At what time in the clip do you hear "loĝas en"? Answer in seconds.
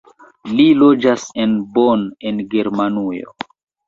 0.77-1.53